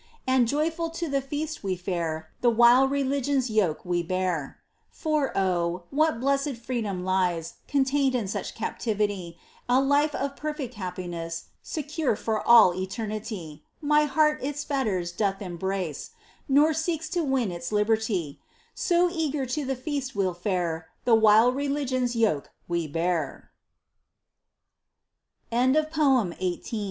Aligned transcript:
And 0.25 0.47
joyful 0.47 0.89
to 0.89 1.07
the 1.07 1.21
feast 1.21 1.63
we 1.63 1.75
fare 1.75 2.31
The 2.41 2.49
while 2.49 2.87
religion's 2.87 3.51
yoke 3.51 3.85
we 3.85 4.01
bear. 4.01 4.57
For 4.89 5.31
oh! 5.37 5.83
what 5.91 6.19
blessed 6.19 6.55
freedom 6.55 7.05
lies 7.05 7.57
Contained 7.67 8.15
in 8.15 8.27
such 8.27 8.55
captivity— 8.55 9.37
A 9.69 9.79
life 9.79 10.15
of 10.15 10.35
perfect 10.35 10.73
happiness 10.73 11.49
Secure 11.61 12.15
for 12.15 12.41
all 12.41 12.73
eternity! 12.73 13.63
My 13.79 14.05
heart 14.05 14.39
its 14.41 14.63
fetters 14.63 15.11
doth 15.11 15.39
embrace, 15.39 16.09
Nor 16.49 16.73
seeks 16.73 17.07
to 17.09 17.23
win 17.23 17.51
its 17.51 17.71
liberty. 17.71 18.39
So 18.73 19.07
eager 19.07 19.45
to 19.45 19.65
the 19.65 19.75
feast 19.75 20.15
we'll 20.15 20.33
fare. 20.33 20.87
The 21.05 21.13
while 21.13 21.53
rehgion's 21.53 22.15
yoke 22.15 22.49
we 22.67 22.87
bear! 22.87 23.51
POEMS. 25.51 25.75
35 25.75 25.91
Poem 25.93 26.29
19. 26.41 26.49